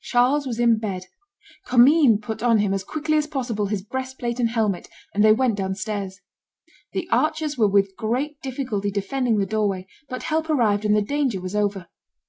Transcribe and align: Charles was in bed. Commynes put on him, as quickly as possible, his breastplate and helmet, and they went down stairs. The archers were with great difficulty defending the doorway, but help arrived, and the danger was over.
Charles 0.00 0.46
was 0.46 0.60
in 0.60 0.78
bed. 0.78 1.06
Commynes 1.66 2.20
put 2.22 2.40
on 2.40 2.58
him, 2.58 2.72
as 2.72 2.84
quickly 2.84 3.16
as 3.16 3.26
possible, 3.26 3.66
his 3.66 3.82
breastplate 3.82 4.38
and 4.38 4.50
helmet, 4.50 4.86
and 5.12 5.24
they 5.24 5.32
went 5.32 5.56
down 5.56 5.74
stairs. 5.74 6.20
The 6.92 7.08
archers 7.10 7.58
were 7.58 7.66
with 7.66 7.96
great 7.96 8.40
difficulty 8.42 8.92
defending 8.92 9.38
the 9.38 9.44
doorway, 9.46 9.88
but 10.08 10.22
help 10.22 10.48
arrived, 10.48 10.84
and 10.84 10.94
the 10.94 11.02
danger 11.02 11.40
was 11.40 11.56
over. 11.56 11.88